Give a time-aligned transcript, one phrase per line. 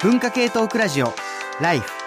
[0.00, 1.12] 文化系トークラジオ
[1.60, 1.97] ライフ。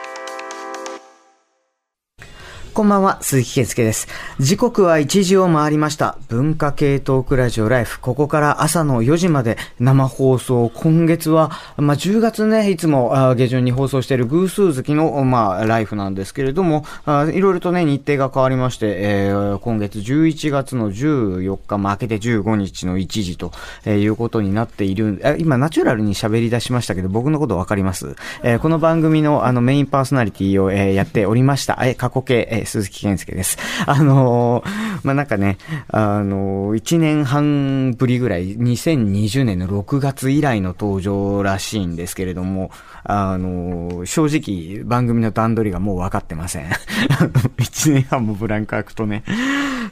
[2.82, 4.08] こんばんは、鈴木健介です。
[4.40, 6.18] 時刻は1時を回りました。
[6.30, 8.00] 文化系トークラジオライフ。
[8.00, 10.72] ここから朝の4時まで生放送。
[10.74, 23.52] 今月は、まあ、10月ね、いつもあ下旬に放送している偶数月の、まあ、ライフなんですけれども、あいろいろとね、日程が変わりまして、えー今月11月の14日、まあ、明けて15日の1時と、
[23.86, 25.22] えーいうことになっている。
[25.24, 28.16] あ今、ナチュラルに喋り出しましたけど、僕のことわかります？
[28.42, 31.78] えーこの番組のあのメインパーソナリティを、えーやっておりました。
[31.84, 33.58] えー過去形、えー鈴木健介です。
[33.86, 35.58] あのーまあ、なんかね、
[35.90, 42.72] あのー、1年半ぶりぐらい、2020年の6月以来の登場らしいんですけれども、
[43.04, 46.70] あのー正直、番組の段取りがもう分かってません。
[47.60, 49.24] 1年半もブランク空くとね。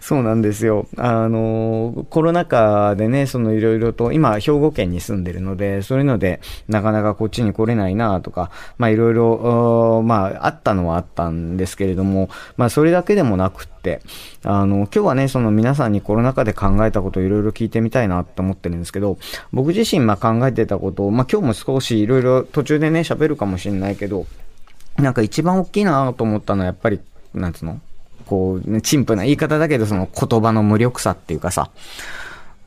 [0.01, 0.87] そうなんですよ。
[0.97, 14.01] あの、コロナ禍でね、そのいろいろと、今、兵庫県に住んでるので、そういうので、なかなかこっちに来れないなとか、まあいろいろ、まあ、あったのはあったんですけれども、まそれだけでもなくって、
[14.43, 19.17] あの、今日はね、その皆さんにコロナ禍で考えたことをいろいろ聞いてみたいなと思ってるんですけど、
[19.51, 24.25] 僕自身ま考えてたことを、まあ今日も少しいろいろ途中でね、喋るかもしれないけど、
[24.97, 26.99] なんか一番大きいなと思ったのはやっぱり、
[27.33, 27.79] なんつうの？
[28.25, 31.71] こう、陳腐な言い方だけど、その言葉の無力さっていうかさ、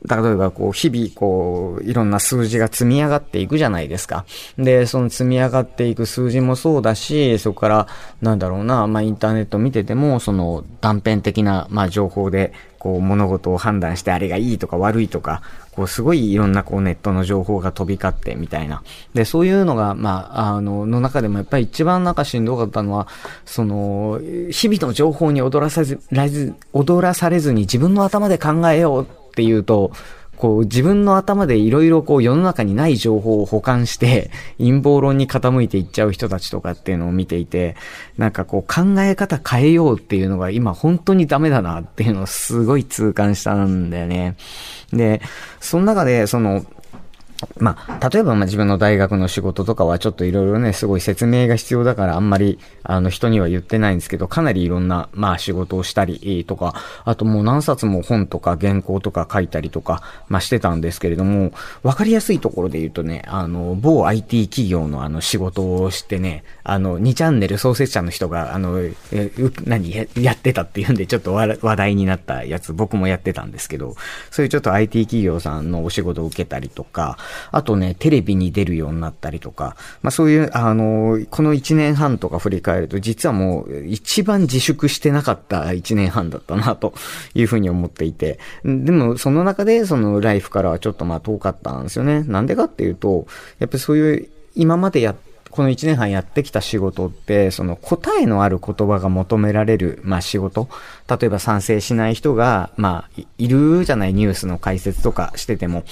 [0.09, 4.25] 例えば、こう、日々、こう、いろんな数字が積み上がっていくじゃないですか。
[4.57, 7.87] で、その積み上がっていく数字もそうだし、そこから、
[8.21, 18.83] なんだろうな、まあ、インターネット見てても、その、断片的な、まあ、情報で、こう、物事を判断して、あれがいいとか悪いとか、こう、すごいいろんな、こう、ネットの情報が飛び交って、みたいな。
[19.13, 23.07] で、そういうのが、まあ、あの、の中でも、やっぱり一番なんかしんどかったのは、
[23.45, 24.19] その、
[24.51, 26.01] 日々の情報に踊らさず、
[26.73, 29.91] 踊らされずに自分の頭で考えようっていうと、
[30.37, 37.75] こう自分の頭でいろいろこう世の中にない情報を保管して 陰謀論に傾いていっちゃう人たちとかっていうのを見ていて、
[38.17, 44.35] なんかこう考え方変えようっていうのが今本当にダメだなっていうのをすごい痛感したんだよね。
[44.91, 45.21] で、
[45.59, 46.65] その中でその、
[47.57, 61.51] まあ、例えばまあ自分の大学の仕事とかはちょっといろいろね、すごい説明が必要だからあんまり、あの人には言ってないんですけど、かなりいろんな、まあ仕事をしたりとか、あともう何冊も本とか原稿とか書いたりとか、まあしてたんですけれども、
[61.83, 69.31] わかりやすいところで言うとね、あの、某 IT 企業のあの仕事をしてね、あの、2チャンネル創設者の人が、あの、え
[69.65, 73.95] 何や、やってたっていうんでちょっと話題になったやつ、僕もやってたんですけど、
[74.31, 77.17] そういうちょっと IT 企業さんのお仕事を受けたりとか、
[77.51, 86.93] あとね、テレビに出るようになったりとか、まあそういう、あの、この1年半とか振り返ると、実はもう一番自粛してなかった1年半だったな、と
[87.33, 88.39] いうふうに思っていて。
[88.63, 92.23] でも、その中で、そのライフからはちょっとまあ遠かったんですよね。
[92.23, 93.27] なんでかっていうと、
[93.59, 100.67] やっぱりそういう、今までやってこの1年半やってきた仕事って、その答えのある言葉が求められる、まあ仕事。
[101.07, 105.83] 例えば賛成しない人が、まあ、いるじゃないニュースの解説とかしてても、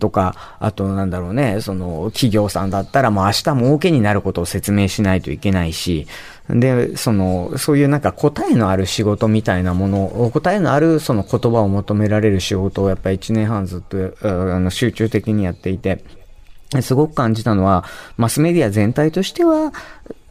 [0.00, 6.08] とか、あとなんだろうね、その企業さんだったらもう明日儲けになることを説明しないといけないし、
[6.50, 16.02] で、その、そういうなんか答えのある仕事みたいなもの、答えのあるその言葉を求められる仕事をやっぱり1年半ずっと、あの、集中的にやっていて、
[16.80, 17.84] すごく感じたのは、
[18.16, 19.72] マスメディア全体としては、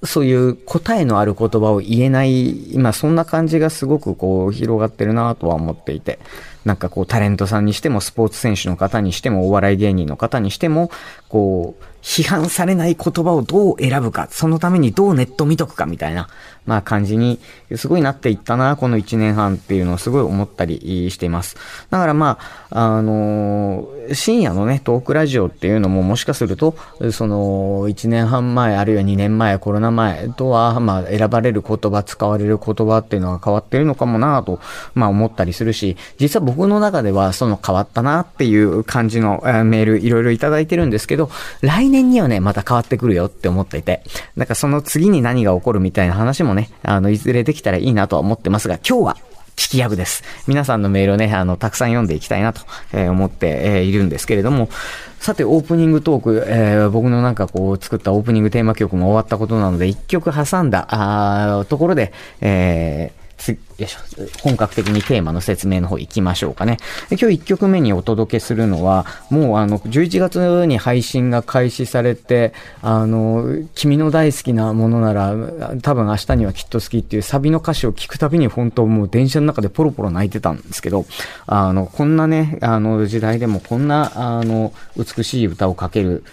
[0.04, 6.20] そういう答えのある言葉を言えない、今そんな感じがすごくこう広がってるなとは思っていて、
[6.64, 10.92] なんかこうタレントさんにしてもスポーツ選手の方にしてもお笑い芸人の方にしても、
[11.30, 16.30] こう、批判されない言葉をどう選ぶか、そのためにどうネット見とくかみたいな、
[16.68, 17.40] まあ感じに
[17.76, 21.58] すごいなっていったな、この1年半っていうのをすごい思ったりしています。
[21.90, 22.38] だからま
[22.70, 26.76] あ、あのー深夜のね、トークラジオっていうのももしかすると、
[27.12, 34.60] その、1年半前、あるいは2年前、コロナ前とは、まあ、選ばれる言葉、使われる言葉っていうのが変わってるのかもなと、
[34.94, 41.30] まあ思ったりするし、実は僕の中では、その変わったなっていう感じのメールいろいろいただいてるんですけど、
[41.62, 44.04] 来年にはね、また変わってくるよって思っていて、
[44.38, 49.18] だかその次に何が起こるみたいな話もね、あの、いずれできたらいいなとは思ってますが、今日は、
[49.56, 50.24] 聞き役です。
[50.48, 52.62] 皆さんのメールをね、あの、たくさん読んでいきたいなと、
[52.92, 54.70] えー思って、えーいるんですけれども、
[55.20, 62.12] さて、オープニングトーク、えー僕のなんかこう、作ったオープニングテーマ曲も終わったことなので、一曲挟んだ、あところで、
[62.42, 64.00] えーつ、よいしょ、
[64.42, 66.78] 本格的にテーマの説明の方行きましょうかね。
[67.10, 73.46] 今日1曲目にお届けするのは、もうあの、11月に配信が開始されて、あの、
[73.76, 75.36] 君の大好きなものなら、
[75.82, 81.06] 多分明日にはきっと好きっていうサビの歌詞を聞くたびに本当もう電車の中でポロポロ泣いてたんですけど、
[81.48, 86.24] あの、こんなね、あの、時代でもこんな、あの、美しい歌をかける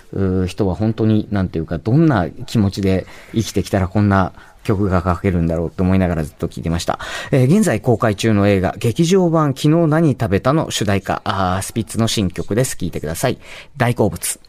[0.46, 4.32] 人は本当に、なんていうか、どんな気持ちで生きてきたらこんな
[4.62, 6.98] 曲が書けるんだろうと思いながらずっと聞いてました。
[7.30, 12.76] えー、現在公開中の映画、劇場版昨日何食べたの主題歌、あスピッツの新曲です。
[12.76, 13.38] 聴いてください。
[13.76, 14.40] 大好物。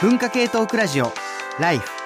[0.00, 1.12] 文化系トークラジオ、
[1.58, 1.99] ライフ。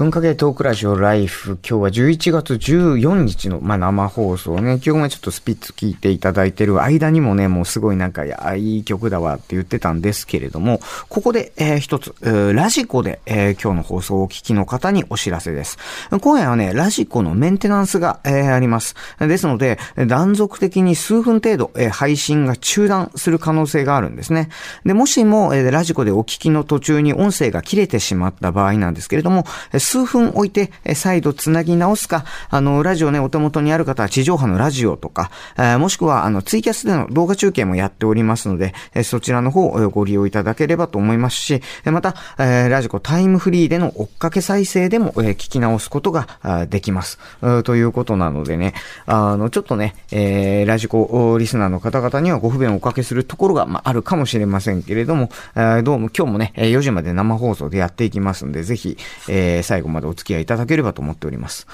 [0.00, 10.80] 文化系トークラジオライフ、今日は11月14日の、まあ、生放送ね、今日もちょっとスピッツ聞いていただいてる間にもね、もうすごいなんか、い、いい曲だわって言ってたんですけれども、
[11.10, 15.76] ここで、えー、一つ、えー、ラジコで、えー、今日の放送をお聞きの方にお知らせです。
[16.18, 18.94] 今夜はね、ラジコのメンテナンスが、えー、あります。
[19.18, 24.48] ですので、断続的に数分程度、えー、配信が中断する可能性があるんですね。
[24.86, 29.44] で、もしも、えー、ラジコでお聞きの途中に音声が切れてしまった場合なんですけれども、
[29.90, 46.28] 数分置いて、再度つなぎ直すか、あの、ラジオね、お手元にある方は地上波のラジオとか、えもしくは、あの、ツイキャスでの動画中継もやっておりますので、えそちらの方をご利用いただければと思いますし、また、えラジコタイムフリーでの追っかけ再生でも、え聞き直すことが
[46.68, 47.18] できます。
[47.64, 48.74] ということなのでね、
[49.06, 58.96] あの、ちょっとね、えー、ラジコリスナーの方々にはご不便をおかけするところが、まあ、あるかもしれませんけれども、えどうも今日もね、4時まで生放送でやっていきますんで、ぜひ、
[59.28, 61.66] えー、最後最後までお付き合いいただければと思っております。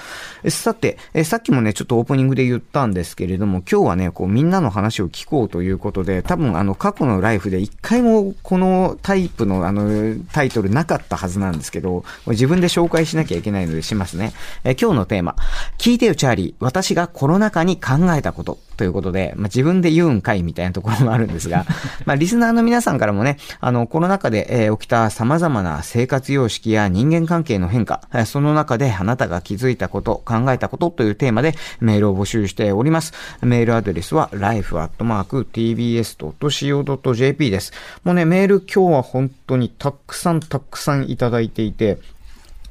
[0.49, 14.31] さて、さっきもね、ちょっとオープニングで言ったんですけれども、今日はね、こうみんなの話を聞こうということで、多分あの過去のライフで一回もこのタイプのあのタイトルなかったはずなんですけど、自分で紹介しなきゃいけないのでしますね。
[14.63, 15.35] え今日のテーマ、
[15.77, 18.57] 聞いてよチャーリー、私がコロナ禍に考えたこと。
[18.77, 21.65] ということで、まあ、自分で言うんかいみたいなところもあるんですが、
[22.05, 33.13] まあ、リスナーの皆さんからもね、あの、コロナ禍で、えー、起きた様々な生活様式や人間関係の変化、その中であなたが気づいたこと、考えたことというテーマでメールを募集しております。
[33.41, 34.71] メールアドレスは life.tbs.co.jp
[37.51, 37.73] です。
[38.03, 41.99] もうね、メール今日は本当にたくさんたくさんいただいていて、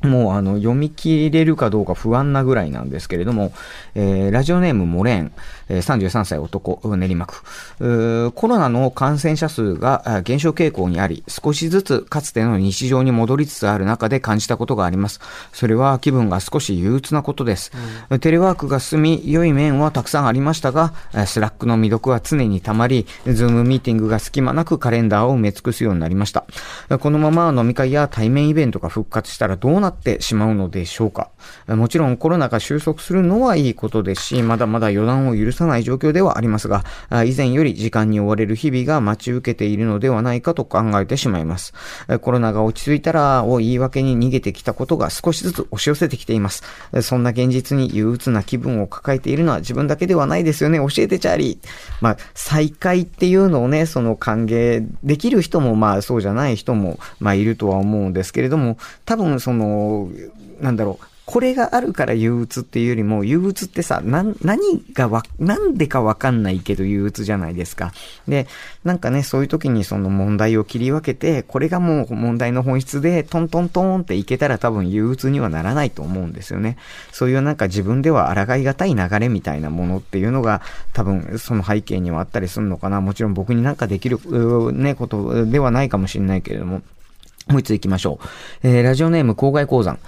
[0.03, 3.53] もうあの読み切れるかどうか不安なぐらいなんですけれども、
[3.95, 5.33] えー、ラジオネームモレン、
[5.69, 8.33] 33歳男、練馬区。
[8.35, 15.21] コロナの感染者数が減少傾向にあり、少しずつかつての日常に戻りつつある中で感じたことがあります。
[15.53, 17.73] それは気分が少し憂鬱なことです。
[18.11, 20.95] うん、テレワークが進み、良い面はたくさんありましたが、
[21.27, 26.45] Slack の未読は常に溜まり、 Zoom ミーティングが隙間なくカレンダーを埋め尽くすようになりました。
[27.01, 31.31] このまま飲み会や対面イベントが復活したらどうなってしまうのでしょうか。
[31.67, 36.85] もちろんコロナが収束するのはいいことですし、まだまだ予断を許さない状況ではありますが、
[37.25, 41.75] 以前より時間に追われる日々が待ち受けているのではないかと考えてしまいます。
[42.21, 46.63] コロナが落ち着いたらを言い訳に逃げてきたことが少しずつ押し寄せてきています。
[47.03, 50.79] そんな現実に憂鬱な気分を抱えているのは自分だけではないですよね。
[50.79, 51.69] 教えてチャーリー。
[52.01, 60.11] まあ、再会っていうのをね、その歓迎できる人も、まあそうじゃない人も、まあいるとは思うんですけれども、多分その、
[60.61, 67.93] なんだろう、これがあるから憂鬱っていうよりも、憂鬱ってさ、な、何がわ、なんでかわかんないけど憂鬱じゃないですか。
[68.29, 68.47] で、
[68.85, 76.77] なんかね、そういう時にその問題を切り分けて、これがもう問題の本質で、トントントンっていけたら多分憂鬱にはならないと思うんですよね。
[77.11, 80.63] そういうなんか自分では抗いがたい流れみたいなものっていうのが、
[80.93, 83.01] 多分その背景にはあったりするのかな。
[83.01, 84.21] もちろん僕になんかできる、
[84.73, 86.83] ね、ことではないかもしれないけれども。
[87.49, 88.19] もう一つ行きましょ
[88.63, 88.69] う。
[88.69, 89.99] えー、ラジオネーム郊外鉱山。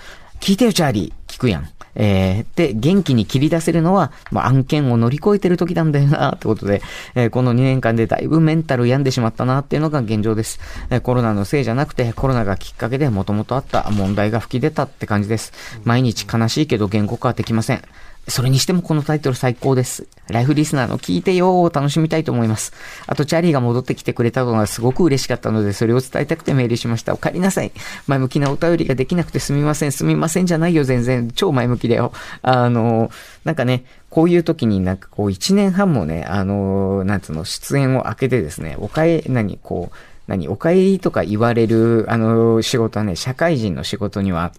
[0.40, 1.32] 聞いてよ、チャーリー。
[1.32, 1.68] 聞くやん。
[1.94, 6.80] えー、で、元気に切り出せるのは、まあ、案件を乗り越えてる時なんだよな、ってことで、
[7.14, 10.60] えー、この2年間でだいぶメンタル病んでしまったな、っていうのが現状です。
[10.90, 15.52] えー、コロナのせいじゃなくて、コロナがきっかけで元々あった問題が吹き出たって感じです。
[15.84, 17.82] 毎日悲しいけど言語化はできません。
[18.28, 20.06] それにしてもこのタイトル最高です。
[20.28, 22.72] ライフリスナーの聞いてよを楽しみたいと思います。
[23.06, 27.14] あと、チャーリーが戻ってきてくれたのがすごく嬉しかったので、それを伝えたくてメールしました。
[27.14, 27.72] お帰りなさい。
[28.06, 29.92] 前向きなお便りができなくてすみません。
[29.92, 31.30] すみませんじゃないよ、全然。
[31.30, 32.12] 超前向きだよ。
[32.42, 33.10] あの、
[33.44, 44.52] なんかね、こういう時になんかこう一年半もね、あの、なんつうの、出演を開けてですね、おかえ、何、こう、何、お帰りとか言われる、あの、仕事はね、社会人の仕事には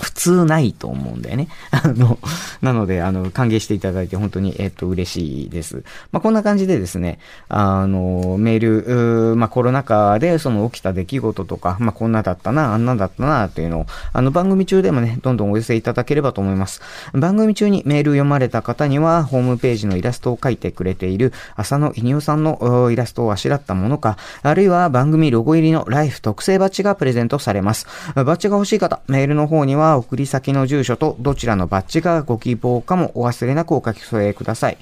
[0.00, 1.48] 普通ないと思うんだよね。
[1.70, 2.18] あの、
[2.62, 5.84] なので、あの、歓迎していただいて本当に、えっと、嬉しいです。
[6.10, 16.80] まあ、こんな感じでですね、あの、メール、まあ、コロナ禍でその起きた出来事とか、まあ、こんなだったな、あんなだったな、っていうのを、あの、番組中でもね、どんどんお寄せいただければと思います。
[17.12, 27.86] 番組中にメール読まれた方には、ホームページのイラストを描いてくれている、浅野稲夫さんのイラストをあしらったものか、あるいは番組ロゴ入りのライフ特製バッジがプレゼントされます。
[28.14, 34.78] バッジが欲しい方、メールの方には、は送り先の住所とどちらのバッジがご希望かもお忘れなくお書き添えください。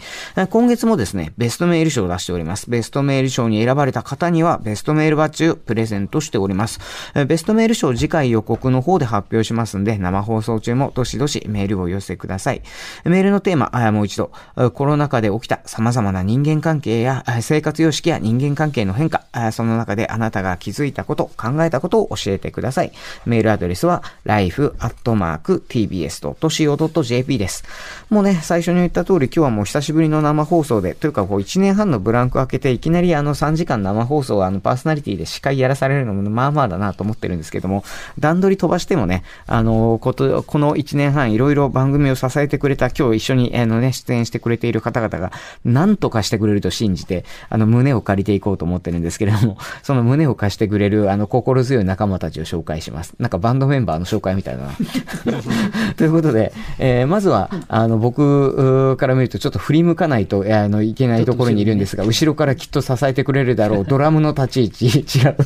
[0.51, 2.71] 今月もですね、ベストメール賞を出しております。
[2.71, 6.81] ベストメール賞に選ばれた方にはベストメールバッジをプレゼントしております。
[7.27, 12.63] ベストメール賞次回予告の方で発表しますんで、生放送中もどしどしメールを寄せください。
[13.05, 14.31] メールのテーマ、あもう一度、
[14.75, 22.93] コロナ禍で起きた様々な人間関係や生活様式や人間関係の変化、その中であなたが気づいたこと、考えたことを教えてください。
[23.27, 27.65] メールアドレスは life@ トマーク tbs.co.jp です。
[28.11, 37.85] もうね、最初に言った通り今日はもう久しぶりの生放送で、というかこう1年半のブランク開けていきなりあの3時間生放送はあのパーソナリティで司会やらされるのもまあまあだなと思ってるんですけども、
[38.19, 45.33] 段取り飛ばしてもね、あの、こと、この1年半いろいろ番組を支えてくれた今日一緒にあのね、出演してくれている方々が
[45.65, 53.15] 何とかしてくれると信じて、あの胸を借りていこうと思ってるんですけれども、 その胸を貸してくれるあの心強い仲間たちを紹介します。
[53.19, 54.73] なんかバンドメンバーの紹介みたいだな。
[55.97, 65.37] ということで、えー、まずは、あの、僕から見るとちょっと振り向かないと、あの、いけないところにいるんですが、後ろからきっと支えてくれるだろう、 ドラムの立ち位置、 違う、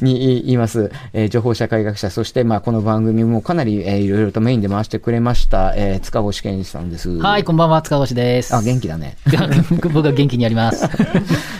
[0.00, 7.10] にいます、えー、情報社会学者、そして、まあ、この番組もかなり、えー、いろいろとメインで回してくれました、えー、塚越健二さんです。
[7.18, 8.54] はい、こんばんは、塚越です。
[8.54, 9.16] あ、元気だね。
[9.70, 10.88] 僕は元気にやります。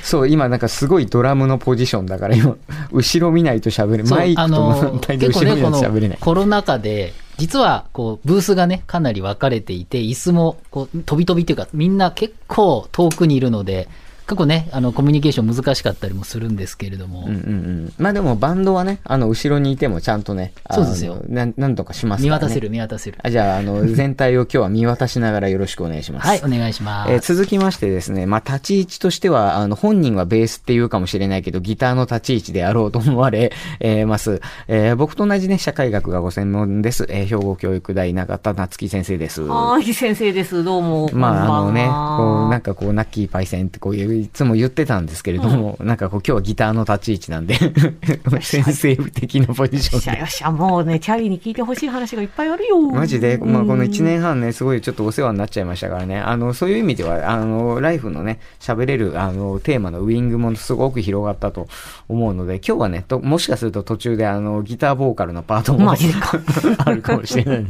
[0.02, 2.56] そう、今なんかすごいドラムのポジションだから、今、
[2.92, 4.10] 後ろ見ないと喋れない。
[4.10, 6.18] マイクとの対で後ろ見ないと喋れない。
[6.20, 6.93] コロナ禍で、
[7.36, 13.88] 実は、こう、ブースがね、かなり分かれていて、椅子も、こう、飛び飛びというか、みんな結構遠くにいるので、
[14.26, 17.20] 過去ね、あの、コミュニケーション難しかったりもするんですけれども。
[17.20, 17.92] うんうんうん。
[17.98, 21.22] まあでもバンドはね、あの、後ろにいてもちゃんとね、そうですよ。
[21.28, 23.18] なん、なんとかしますね、見渡せる、見渡せる。
[23.22, 26.26] あじゃあ、あの、 全体を今日は見渡しながらよろしくお願いします。
[26.26, 27.12] はい、お願いします。
[27.12, 34.40] えー、続きましてですね、まあ立ち位置としては、あの、本人はベースって言うかもしれないけど、ギターの立ち位置であろうと思われ、えー、ます。
[34.68, 37.06] えー、僕と同じね、社会学がご専門です。
[37.10, 39.42] えー、兵庫教育大永田夏樹先生です。
[39.42, 40.64] はい、先生です。
[40.64, 41.10] どうも。
[41.12, 47.56] まあ、あのね、こう、なんかこう、ナッキーパイセンってこういう、いつも言ってたたんですけれども、うん、なんかこう今日はギターの立ち位置なんで
[48.40, 50.00] 先生的なポジションで。
[50.00, 52.80] よっしゃよっしゃ、もうね、チャーリーに聞いてほしい話がいっぱいあるよ。
[52.80, 61.66] マジで、まあこの1年半ね、すごいちょっとお世話になっちゃいましたからね、あの、そういう意味では、あの、ライフのね、喋れる、あの、テーマのウィングもすごく広がったと
[62.08, 65.90] 思うので、今日はね、ともしかすると途中であの、ギターボーカルのパートも
[66.84, 67.66] あるかもしれない。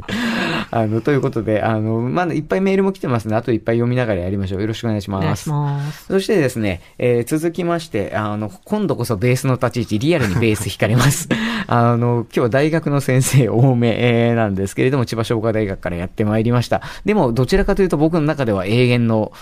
[0.71, 4.61] あの、ということで、あの、まだいっぱいメールも来てますので、あといっぱい読みながらやりましょう。
[4.61, 5.23] よろしくお願いします。
[5.23, 6.06] お願いします。
[6.06, 11.28] そしてですね、えー、続きまして、あの、今度こそベースの立ち位置、リアルにベース弾かれます。
[11.66, 16.83] あの、今日は大学の先生多め、えー、なんですけれども、千葉商科大学からやってまいりました。
[17.04, 19.33] でも、どちらかというと僕の中では永遠の、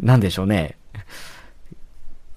[0.00, 0.76] なんでしょうね。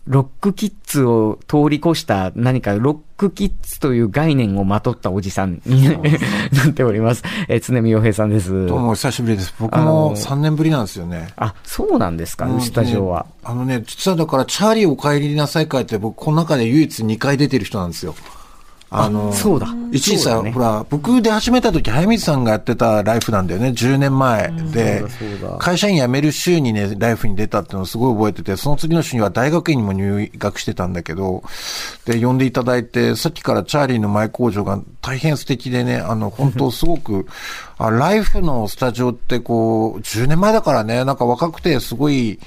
[0.10, 5.88] ロックキッズを通り越した何かロックキッズという概念をまとったおじさんに
[6.52, 7.24] なっております。
[7.48, 8.66] えー、常見洋平さんです。
[8.66, 9.54] どうもお久しぶりです。
[9.60, 11.28] 僕も3年ぶりなんですよね。
[11.36, 13.28] あ、そうなんですか、ね、スタジオは。
[13.44, 18.16] あのね、実はだから、チャーリーお帰りなさい会って僕、この中で唯一2回出てる人なんですよ。
[18.92, 19.68] あの、そうだ。
[19.92, 25.04] 一時さ、ね、ほら、僕出始めた時、早水さんがやってたライフなんだよね、10年前で、
[25.60, 31.44] 会社員辞める週にね、ライフに出たっていうのをすごい覚えてて、その次の週には大学院にも入学してたんだけど、
[32.06, 37.28] で、呼んでいただいて、さっきからチャーリーの前工場が大変素敵でね、あの、本当すごく、
[37.78, 42.40] あ、ライフのスタジオってこう、10年前だからね、なんか若くてすごい、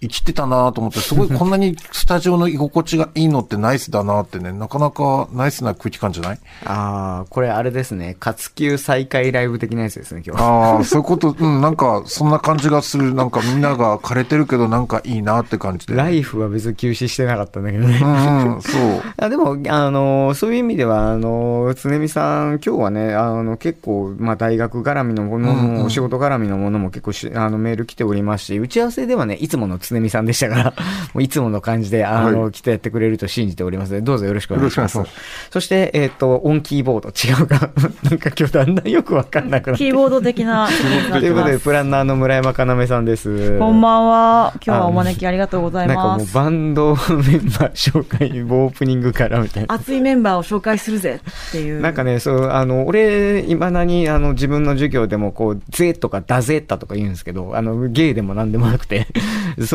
[0.00, 6.38] 生きてたなと思って、すごいこんなにスタジオの居心地がいいのってナイスだなってね、なかなかナイスな空気感じゃない？
[6.64, 13.14] ああ、これあれですね、活休再開ライブ的なやつですね、今日ああ、そういうこと、うん、なんか、そんな感じがする。
[13.14, 18.00] なんかみんなが枯れてるけど、なんかいいなって感じで、ね、ライフは別に休止してなかったんだけどね。
[18.02, 19.02] うん、そう。
[19.16, 30.64] あでも、あの、そういう意味では、あの、常見さん、今日はね、あの、結構、まあ、大学絡みのものも、お仕事絡みのものも結構し、あの、メール来ておりますし、打ち合わせではね、いつもの常美さんでしたから、
[31.14, 34.96] もういつもの感じで、あの、はいきっとやってくれると信じておりますので、どうぞよろしくお願いします。
[34.96, 37.70] よろしくお願いしそして、えっ、と、オンキーボード、違うか。
[38.08, 40.68] なんか今日だんだんよくわかんなくなってキーボード的な
[41.12, 41.64] ということで、ます。
[41.64, 43.58] プランナーの村山かなめさんです。
[43.58, 44.52] こんばんは。
[44.64, 46.34] 今日はお招きありがとうございなんかもうます。
[46.34, 49.74] バンドメンバー紹介、オープニングからみたいな。
[49.74, 51.80] 熱いメンバーを紹介するぜっていう。
[51.80, 59.06] なんかね、そう、あの、俺、いまだに、あの、自分の授業でも、こう、ぜとかだぜったとか言うんですけど、あの、ゲイでもなんでもなくて、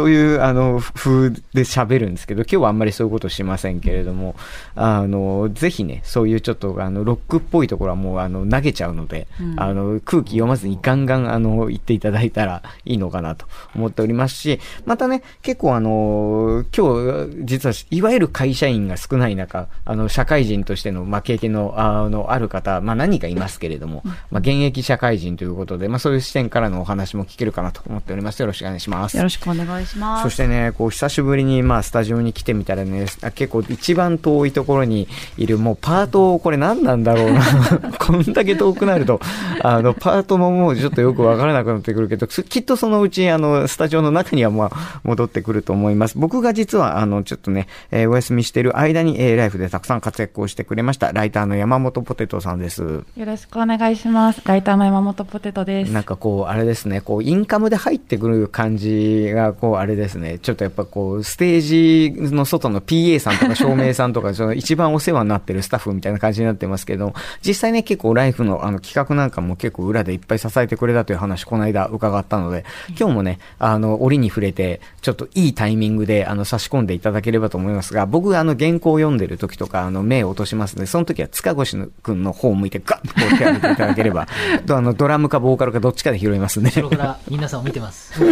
[0.04, 4.36] そういう、あの、風で喋るんですけど、今日はあんまりそういうことしませんけれども、
[4.76, 13.46] あの、ぜひね、そういうちょっと、あの、ロックっぽいところはもう、あの、投げちゃうので、あの、空気読まずにガンガン、あの、言っていただいたらいいのかなと
[13.76, 28.42] 思っておりますし、またね、結構あの、今日、実は、いわゆる会社員が少ない中、あの、社会人としての、まあ、経験の、あの、ある方、まあ、何人かいますけれども、まあ、現役社会人ということで、まあ、そういう視点からのお話も聞けるかなと思っております。
[28.42, 29.16] よろしくお願いします。
[29.16, 29.93] よろしくお願いします。
[30.24, 35.08] そしてね、こう、久しぶりに、まあ、スタジオに来てみたらね、あ結構一番遠いところに
[35.38, 37.42] いる、もうパート、これ何なんだろうな。
[38.00, 39.20] こんだけ遠くなると、
[39.62, 46.18] あの、パートももうちょっとよくわからなくなってくるけど、すきっとそのうち、あの、スタジオの中には、まあ、戻ってくると思います。
[46.18, 52.84] 僕が実は、あの、ちょっとね、えーお休みしてる間に、えーライフでたくさん活躍をしてくれました、ライターの山本ポテトさんです。
[52.84, 54.42] よろしくお願いします。
[54.46, 55.92] ライターの山本ポテトです。
[55.92, 67.14] なんかこう、あれですね、こう、インカムで入ってくる感じが、こう、あれですね、ちょっとやっぱこう、ステージの外の PA さんとか照明さんとか、 その一番お世話になってるスタッフみたいな感じになってますけど、
[67.46, 72.64] 実際ね、結構ライフのあの企画なんかも結構裏でいっぱい支えてくれたという話、この間伺ったので、
[72.98, 84.30] 今日もね、あの、折に触れて、ちょっといいタイミングで、あの、差し込んでいただければと思いますが、僕、あの、原稿を読んでる時とか、あの、目を落としますので、その時は塚越くんの方を向いて、ガッとこう手を挙げていただければ、
[84.66, 86.70] とあの、ドラムかボーカルかどっちかで拾いますんで。
[86.70, 88.14] 後ろから皆さんを見てます。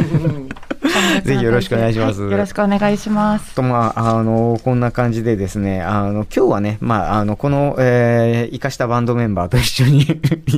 [1.24, 2.22] ぜひよろしくお願いします。
[2.22, 3.55] はいよろしくお願いします。
[3.55, 10.05] と、まあ、あの、こんな感じでですね、あの、今日はね、まあ、あの、この、えー、生かしたバンドメンバーと一緒に、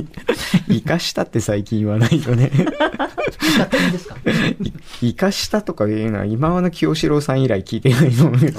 [0.68, 2.50] 生かしたって最近言わないよね。
[2.54, 4.16] いいですか？
[5.00, 8.58] 生かしたとかいうのは、今和の清志郎さん以来聞いてないと思うんです。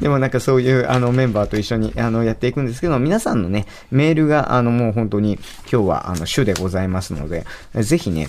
[0.00, 5.38] でもなんかそういうあのメンバーと一緒にあのやっていくんですけど、皆さんのね、メールがあのもう本当に
[5.70, 8.28] 今日はあの主でございますので、ぜひね、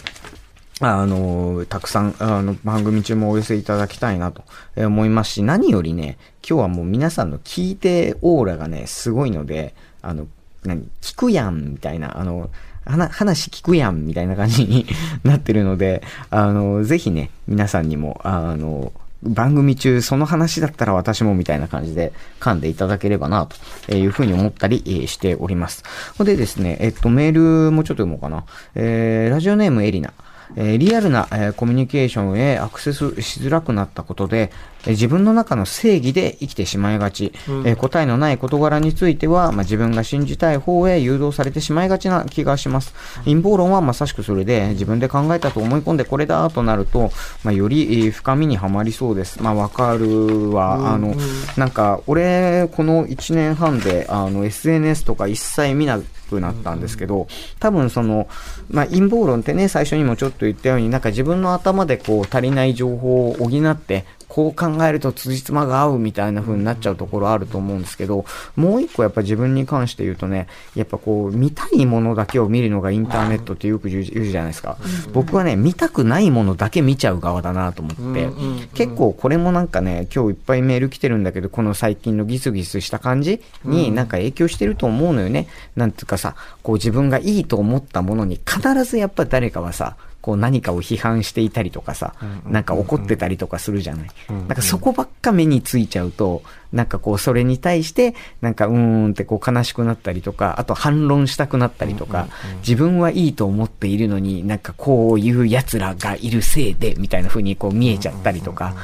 [0.81, 4.43] あの、たくさん、あの、番組中もお寄せいただきたいなと
[4.75, 10.27] 思いますし、何よりね、今日はもう皆さんの聞いてオーラがね、すごいので、あの、
[10.63, 12.49] 何、聞くやん、みたいな、あの、
[12.85, 14.87] 話聞くやん、みたいな感じに
[15.23, 18.91] なってるので、あの、ぜひね、皆さんにも、あの、
[19.23, 23.47] 番組中、その話だったら私もみたいな感じで噛んでいただければな、
[23.85, 25.83] というふうに思ったりしております。
[26.19, 28.45] でですね、えっと、メールもちょっと読もうかな。
[28.73, 30.11] えー、ラジオネームエリナ。
[30.55, 34.51] えーリアルな、えーコミュニケーションへアクセスしづらくなったことで、
[34.85, 37.31] えー自分の中の正義で生きてしまいがち、
[37.65, 42.93] えー答えのない事柄については、まあ、自分が信じたい方へ誘導されてしまいがちな気がします。
[43.25, 47.11] 陰謀論はまさしくそれで、自分で考えたと思い込んでこれだとなると、
[47.43, 49.41] まあ、よりえー深みにはまりそうです。
[49.41, 50.93] まあ、わかるわ。
[50.93, 51.15] あの、
[51.57, 55.99] なんか、俺、この1年半で、あの、SNS とか一切見な
[56.31, 57.27] くなったんですけど、
[57.59, 58.27] 多分その、
[58.69, 68.23] まあ、陰謀論ってね、最初にもちょっと言ったように、なんか自分の頭でこう足りない情報を補って、こう考えると辻褄が合うみたいな風になっちゃうところあると思うんですけど、
[68.55, 74.77] もう一個やっぱ自分に関して言うとね、やっぱこう、見たいものだけを見るのがインターネットってよく言うじゃないですか。
[75.11, 78.29] 僕はね、見たくないものだけ見ちゃう側だなと思って、
[78.73, 85.47] 結構これもなんかね、今日いっぱいメール来てるんだけど、この最近のギスギスした感じになんか影響してると思うのよね。
[85.75, 92.13] なんていうかさ、こう自分がいいと思ったものに必ずやっぱ誰かはさ、こう何かを批判していたりとかさ、
[92.47, 94.07] なんか怒ってたりとかするじゃない。
[94.29, 102.27] なんかそこばっか目についちゃうと、なんかこうそれに対して、なんかうーんってこう悲しくなったりとか、あと反論したくなったりとか、
[102.59, 108.75] 自分はいいと思っているのになんかこういう奴らがいるせいで、みたいな風にこう見えちゃったりとか、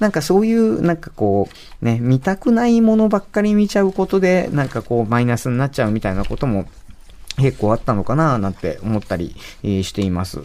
[0.00, 1.48] なんかそういうなんかこ
[1.82, 6.66] う、ね、見たくないものばっかり見ちゃうことで、なんかこうマイナスになっちゃうみたいなことも
[7.38, 10.40] 結構あったのかななんて思ったり、えーしています。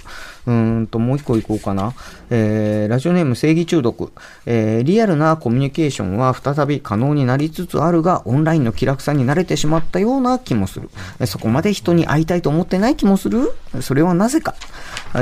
[0.47, 1.93] うんと、もう一個いこうかな。
[2.29, 4.11] えー、ラジオネーム正義中毒。
[4.45, 10.89] えー、リアルなコミュニケーションは再び可能になりつつあるが、オンラインの気楽さに慣れてしまったような気もする。
[11.25, 13.51] そこまで人に会いたいと思ってない気もする？
[13.81, 14.55] それはなぜか。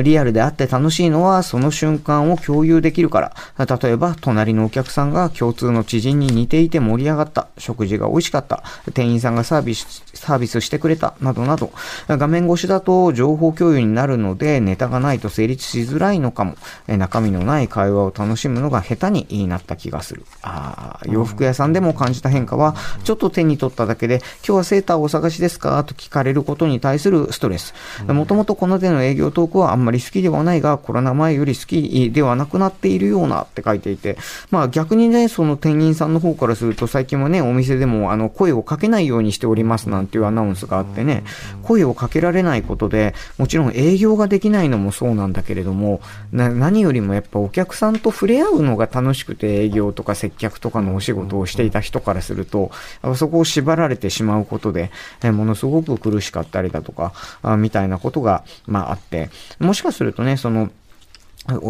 [0.04, 3.66] リアルであって楽しいのはその瞬間を共有できるから。
[3.66, 7.48] 例えば、隣のお客さんが共通の知人に似ていて盛り上がった。
[7.58, 8.64] 食事が美味しかった。
[8.94, 11.16] 店員さんがサービス、サービスしてくれた。
[11.20, 11.72] などなど。
[12.08, 16.56] 画面越しだと情報共有になるのでネタがないないと成立しづらいのかも。
[16.88, 20.26] えー中身のない会話を楽しむのが下手になった気がする。
[20.42, 25.84] あー洋服屋さんでも感じた変化は、ちょっと手に取っただけで、今日はセーターをお探しですか？
[25.86, 27.74] と聞かれることに対するストレス。
[28.08, 34.18] もともとこの手の営業トークはあんまり好きではないが、コロナ前より好きではなくなっているようなって書いていて、
[34.52, 41.24] まあ逆にね、その店員さんの方からすると、最近はね、お店でもあの声をかけないようにしておりますなんていうアナウンスがあってね、
[41.64, 46.02] 声をかけられないことで、もちろん営業ができないのもそうなんだけれども、
[46.34, 52.70] 何よりもやっぱお客さんと触れ合うのが楽しくて営業とか接客とかのお仕事をしていた人からすると、
[53.16, 54.92] そこを縛られてしまうことで、
[55.24, 60.70] えものすごく苦しかったりだとか、あみたいなことが、まああって、もしかするとね、その、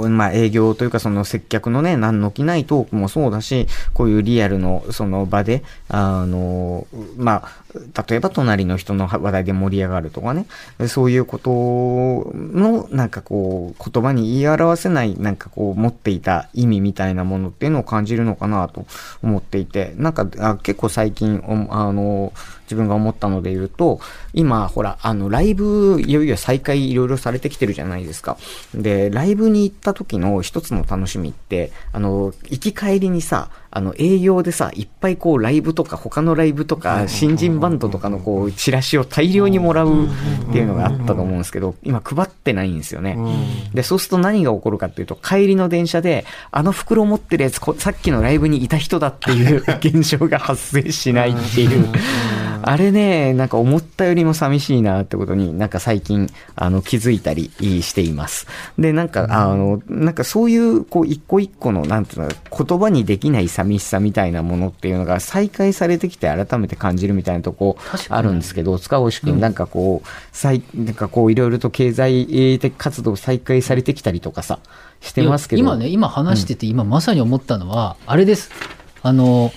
[0.09, 10.47] まあ、営業というかその接客のね、何の気ないトークもそうだし、こういうリアルのその場で、あの、まあ、例えば隣の人の話題で盛り上がるとかね、
[10.87, 11.51] そういうこと
[12.33, 18.87] の、なんかこう、言葉に言い表せない、なんかこう、持っていた意味みたいなものっていうのを感じるのかなと
[19.21, 23.99] 思っていて、なんか、あ結構最近、あの、自分が思ったので言うと、
[24.33, 28.37] 今、ほら、あの、ライブ、いよいよ再開いろいろされてきてるじゃないですか。
[28.73, 40.07] で、ライブに行った時の一つの楽しみって、あの、行き帰りにさ、あの、営業でさ、いっぱいこう、ライブとか、他のライブとか、新人バンドとかのこう、チラシを大量にもらうっ
[40.51, 43.17] ていうのがあったと思うんですけど、今配ってないんですよね。
[43.73, 51.87] で、そうすると何が起こるかっていうと、帰りの電車で、あの袋持ってるやつ、こさっきのライブにいた人だっていう現象が発生しないっていう。
[52.63, 58.47] あれね、なんか思ったよりも寂しいなってことになんか最近、あの、気づいたりしています。
[58.77, 67.77] で、なんか、あの、なんかそういう、こう、一個一個の、なんていうの、言葉にできない寂しさみたいなものっていうのが再開されてきて改めて感じるみたいなとこ
[68.09, 74.59] あるんですけど、塚越くん、なんかこう、再、なんかこう、いろいろと経済的活動再開されてきたりとかさ、
[75.01, 75.61] してますけど。
[75.61, 78.51] 今ね、今話してて、今まさに思ったのは、あれです。
[79.01, 79.51] あの、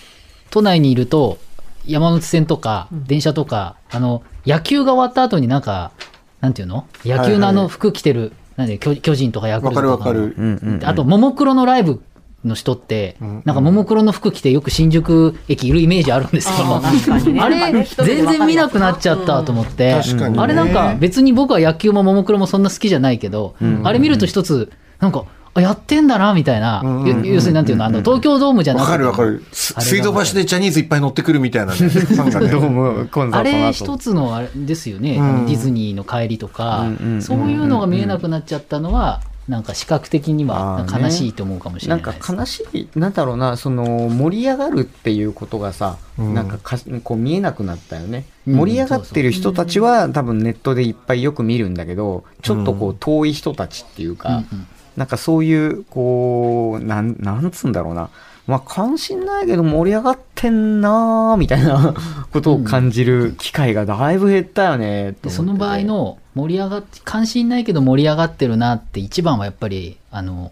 [0.50, 1.38] 都内にいると、
[1.86, 5.92] 山手線とか、電車とか、あの、野球が終わった後になんか、
[6.40, 6.86] なんていうの？
[7.04, 10.04] 野球のあの服着てる、なんで巨巨人とかヤクルトとか。
[10.04, 10.34] かるわかる。
[10.36, 10.84] うんうんうん。
[10.84, 12.02] あと、ももクロのライブ
[12.44, 16.54] の人って、なんかももクロの服着てよく新宿駅いるイメージあるんですよ。
[16.58, 17.40] あー確かにね。
[17.40, 19.94] あれ、全然見なくなっちゃったと思って。
[19.94, 26.82] あれなんか別に僕は野球もももクロもそんな好きじゃないけど、あれ見ると一つ、なんか、あやってんだな、みたいな。
[27.24, 28.90] 要するになんていうの、あの、東京ドームじゃなくて。
[28.90, 29.44] わかるわかる。
[29.52, 31.80] 水道橋でジャニーズいっぱい乗ってくるみたいなね。
[32.16, 36.86] なんかねどうも、コンサあれ一つのあれですよね、ディズニーの帰りとか、
[37.20, 42.26] そういうのが見えなくなっちゃったのは、なんか視覚的には悲しいと思うかもしれななんいです。
[42.28, 48.24] か悲しい、なんだろうな、その盛り上がるっていうことがさ、うんなんかかこう見えなくなったよね。
[48.46, 58.10] うん盛り上がってる人たちは多分ネットでいっぱいよく見るんだけど、ちょっとこう遠い人たちっていうか、うんうんなんかそういう、こう、なん、なんつうんだろうな。
[58.46, 61.94] まあ関心ないけど盛り上がってんなーみたいな
[62.32, 65.28] ことを感じる機会がだいぶ減ったよね、と思ってて。
[65.28, 70.50] でその場合の盛り上がっ関心ないけど盛り上がってるなって一番はやっぱりあの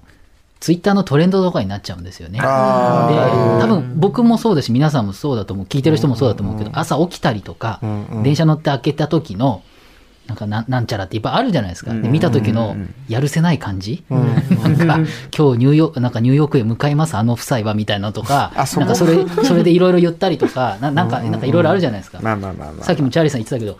[0.60, 2.38] ツイッターのトレンドとかになっちゃうんですよね。
[2.38, 8.22] で多分僕もそうですし皆さんもそうだと思う聞いてる人もそうだと思うけど、朝起きたりとか、うんうん。
[8.22, 9.62] 電車乗って開けた時の
[10.30, 11.92] なんかなんなんちゃらっていっぱいあるじゃないですか。
[11.92, 12.76] で見た時の
[13.08, 14.16] やるせない感じ、な
[14.68, 14.84] んか
[15.36, 22.20] 今日ニューヨークなんかニューヨークへ向かいますあの夫妻はみたいなのとかなんかそれそれでいろいろ言ったりとかななんかなんかいろいろあるじゃないですか。
[22.82, 23.78] さっきもチャーリーさん言ってたけど、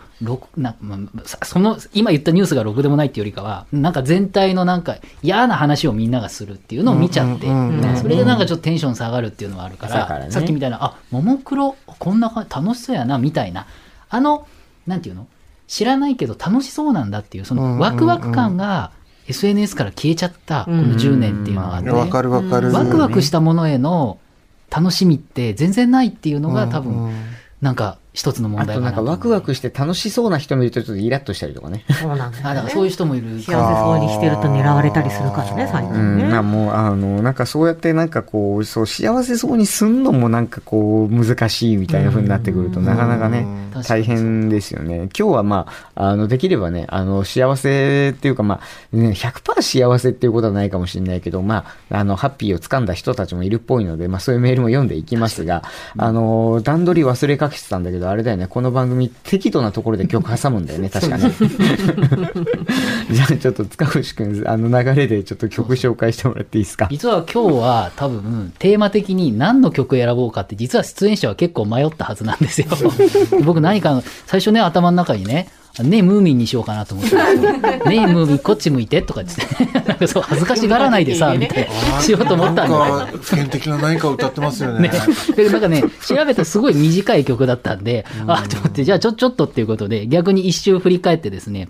[0.57, 7.47] なまあさその、今言ったニュースがろくでもないっていうよりかは、なんか全体のなんか嫌な話をみんながするっていうのを見ちゃって、
[7.95, 10.31] それでなんかちょっとテンション下がるっていうのはあるから、だからね。
[10.31, 13.67] さっきみたいな、あ、ももクロ、こんな感じ楽しそうやな、みたいな、
[14.09, 14.47] あの、
[14.87, 15.27] なんていうの？
[15.71, 18.91] 知らないけど楽しそうなんだっていう、そのワクワク感が
[19.29, 22.73] SNS から消えちゃった、この10年っていうのがあって、わかるわかる。
[22.73, 24.19] ワクワクしたものへの
[24.69, 27.13] 楽しみって全然ないっていうのが多分、
[27.61, 31.85] なんか一つの問あとなんか題かなと思うワクワクして楽しそうな人見るとちょっとイラッとしたりとかね。
[31.89, 32.49] そうなんだよね。
[32.49, 36.23] あ、だからそういう人もいる幸せそうにしてると狙われたりするからね、最う近ね。
[36.27, 45.09] ん、まあもう、あの、なんかそうやってなんかこう、そう、幸せそうにすんのもなんかこう、難しいみたいな風になってくると、なかなかね、うん大変ですよね。
[45.17, 48.59] 今日はまあ、あの、できればね、あの、幸せっていうかま
[48.93, 55.63] あ、ね、100%幸せっていうことはないかもしれないけど、まあ、あの、ハッピーを掴んだ人たちもいるっぽいので、まあそういうメールも読んでいきますが、
[55.97, 61.31] あの、段取り忘れかけてたんだけど、あれだよね、この番組適度なところで曲挟むんだよね、 確かね。
[63.11, 66.87] じゃあちょっと塚越くん、あの流れでちょっと曲紹介してもらっていいですか？
[66.89, 72.67] 実は今日は多分テーマ的に何の曲選ぼうかって実は出演者は結構迷ったはずなんですよ。
[73.43, 77.53] 僕何かの最初ね頭の中にね、ねえ、ムーミンにしようかなと思ってたんですよ。
[77.87, 82.77] ねえ、ムーミン、こっち向いてとか言って、 なんかそう、恥ずかしがらないでさ、みたいな、しようと思ったんで。
[82.77, 84.89] なんか、普遍的な何かを歌ってますよね。
[84.89, 84.91] ね。
[85.35, 91.69] で、なんかね、調べたらすごい短い曲だったんで、あ、と思って、じゃあちょ、ちょっとっていうことで、逆に一周振り返ってですね、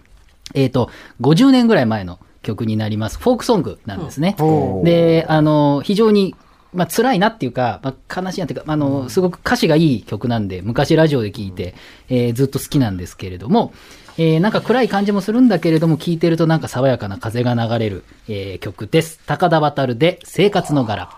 [0.55, 0.89] えっ、と、
[1.21, 3.19] 50年ぐらい前の曲になります。
[3.19, 4.35] フォークソングなんですね。
[4.83, 6.35] で、あの、非常に、
[6.73, 11.75] まあ、辛いなっていうか、まあ、悲しいなっていうか、あの、すごく歌詞がいい曲なんで、昔ラジオで聴いて、
[12.09, 13.73] えーずっと好きなんですけれども、
[14.17, 19.19] えーなんか暗い感じもするんだけれども、聴いてるとなんか爽やかな風が流れる、えー曲です。
[19.25, 21.09] 高田渡で、生活の柄。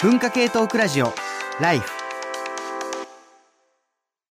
[0.00, 1.12] 文化系トークラジオ
[1.60, 2.01] ライフ